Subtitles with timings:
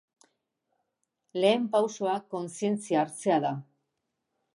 [1.43, 3.53] Lehen pausoa kontzientzia hartzea da.